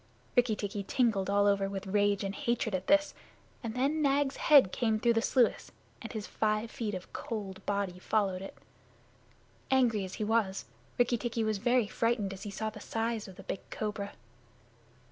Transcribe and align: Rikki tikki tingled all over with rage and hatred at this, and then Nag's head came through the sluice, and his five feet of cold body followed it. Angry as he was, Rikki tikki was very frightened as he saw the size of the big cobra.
Rikki 0.35 0.55
tikki 0.55 0.81
tingled 0.81 1.29
all 1.29 1.45
over 1.45 1.69
with 1.69 1.85
rage 1.85 2.23
and 2.23 2.33
hatred 2.33 2.73
at 2.73 2.87
this, 2.87 3.13
and 3.61 3.75
then 3.75 4.01
Nag's 4.01 4.37
head 4.37 4.71
came 4.71 4.99
through 4.99 5.13
the 5.13 5.21
sluice, 5.21 5.71
and 6.01 6.11
his 6.11 6.25
five 6.25 6.71
feet 6.71 6.95
of 6.95 7.13
cold 7.13 7.63
body 7.67 7.99
followed 7.99 8.41
it. 8.41 8.57
Angry 9.69 10.03
as 10.03 10.15
he 10.15 10.23
was, 10.23 10.65
Rikki 10.97 11.19
tikki 11.19 11.43
was 11.43 11.59
very 11.59 11.85
frightened 11.85 12.33
as 12.33 12.41
he 12.41 12.49
saw 12.49 12.71
the 12.71 12.79
size 12.79 13.27
of 13.27 13.35
the 13.35 13.43
big 13.43 13.59
cobra. 13.69 14.13